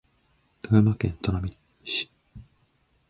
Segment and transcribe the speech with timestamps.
[0.63, 2.11] 富山県砺波市